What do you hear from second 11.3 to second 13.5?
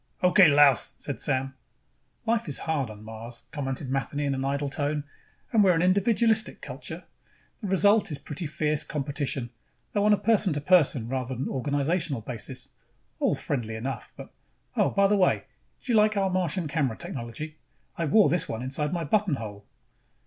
than organizational basis. All